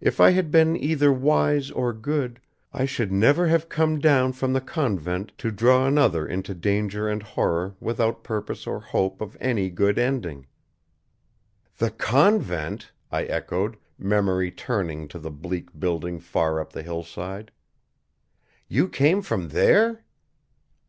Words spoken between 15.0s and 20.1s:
to the bleak building far up the hillside. "You came from there?"